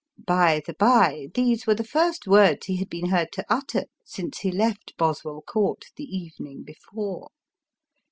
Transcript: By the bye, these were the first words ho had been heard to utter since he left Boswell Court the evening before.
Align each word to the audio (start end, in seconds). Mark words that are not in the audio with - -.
By 0.25 0.63
the 0.65 0.73
bye, 0.73 1.27
these 1.35 1.67
were 1.67 1.75
the 1.75 1.83
first 1.83 2.25
words 2.25 2.65
ho 2.65 2.73
had 2.75 2.89
been 2.89 3.09
heard 3.09 3.31
to 3.33 3.45
utter 3.51 3.85
since 4.03 4.39
he 4.39 4.49
left 4.51 4.97
Boswell 4.97 5.43
Court 5.43 5.85
the 5.95 6.05
evening 6.05 6.63
before. 6.63 7.29